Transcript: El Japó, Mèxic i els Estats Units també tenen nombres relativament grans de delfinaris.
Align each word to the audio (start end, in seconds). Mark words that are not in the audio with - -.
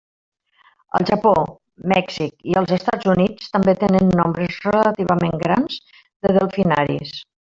El 0.99 1.03
Japó, 1.09 1.33
Mèxic 1.91 2.47
i 2.53 2.57
els 2.61 2.73
Estats 2.77 3.09
Units 3.13 3.53
també 3.57 3.75
tenen 3.83 4.09
nombres 4.21 4.57
relativament 4.69 5.37
grans 5.45 5.77
de 5.99 6.33
delfinaris. 6.39 7.15